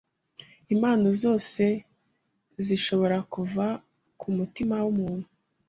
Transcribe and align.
impano 0.73 1.07
zose 1.21 1.63
zishobora 2.65 3.17
kuva 3.33 3.65
kumutima 4.19 4.75
wumuntu 4.85 5.27